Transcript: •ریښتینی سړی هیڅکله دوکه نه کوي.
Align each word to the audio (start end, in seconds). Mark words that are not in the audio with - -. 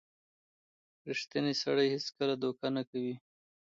•ریښتینی 1.07 1.53
سړی 1.63 1.87
هیڅکله 1.95 2.33
دوکه 2.43 2.67
نه 2.75 2.83
کوي. 2.89 3.15